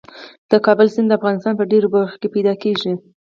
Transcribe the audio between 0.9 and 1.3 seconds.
سیند د